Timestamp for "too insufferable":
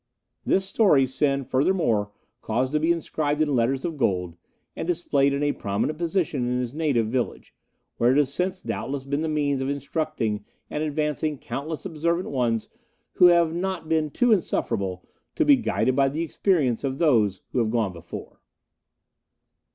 14.09-15.05